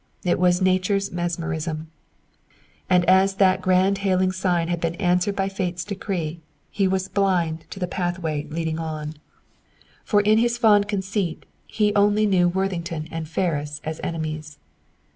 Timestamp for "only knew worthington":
11.93-13.09